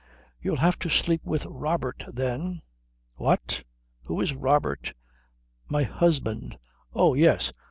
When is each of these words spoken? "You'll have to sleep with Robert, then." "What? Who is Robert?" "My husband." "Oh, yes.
"You'll 0.41 0.55
have 0.57 0.79
to 0.79 0.89
sleep 0.89 1.21
with 1.23 1.45
Robert, 1.45 2.03
then." 2.11 2.63
"What? 3.17 3.61
Who 4.05 4.19
is 4.19 4.33
Robert?" 4.33 4.93
"My 5.69 5.83
husband." 5.83 6.57
"Oh, 6.95 7.13
yes. 7.13 7.51